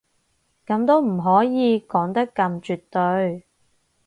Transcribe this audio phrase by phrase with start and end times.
[0.65, 3.45] 噉都唔可以講得咁絕對